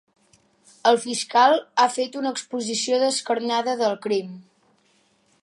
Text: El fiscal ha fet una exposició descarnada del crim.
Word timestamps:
El 0.91 0.95
fiscal 1.03 1.53
ha 1.83 1.87
fet 1.97 2.17
una 2.21 2.33
exposició 2.37 2.99
descarnada 3.05 3.77
del 3.83 3.95
crim. 4.09 4.35